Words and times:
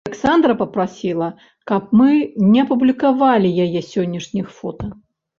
Аляксандра 0.09 0.53
папрасіла, 0.59 1.25
каб 1.71 1.91
мы 1.99 2.09
не 2.53 2.63
публікавалі 2.69 3.51
яе 3.65 3.83
сённяшніх 3.91 4.49
фота. 4.57 4.89